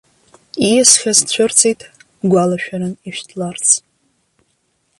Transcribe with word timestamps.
Ииасхьаз 0.67 1.19
цәырҵит, 1.31 1.79
гәалашәаран 2.31 2.93
ишәҭларц! 3.07 3.65